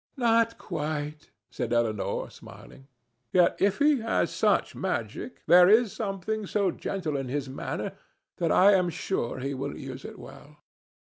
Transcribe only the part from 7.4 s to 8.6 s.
manner that